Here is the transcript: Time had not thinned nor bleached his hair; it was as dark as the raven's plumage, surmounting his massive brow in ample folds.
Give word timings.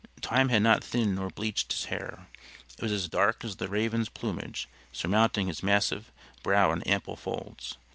Time 0.21 0.49
had 0.49 0.63
not 0.63 0.83
thinned 0.83 1.13
nor 1.13 1.29
bleached 1.29 1.71
his 1.71 1.85
hair; 1.85 2.25
it 2.75 2.81
was 2.81 2.91
as 2.91 3.07
dark 3.07 3.43
as 3.45 3.57
the 3.57 3.67
raven's 3.67 4.09
plumage, 4.09 4.67
surmounting 4.91 5.45
his 5.45 5.61
massive 5.61 6.11
brow 6.41 6.71
in 6.71 6.81
ample 6.87 7.15
folds. 7.15 7.77